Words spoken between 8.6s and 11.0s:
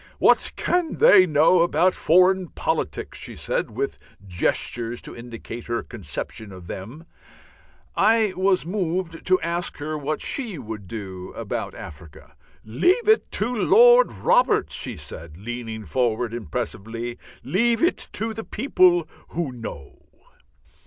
moved to ask her what she would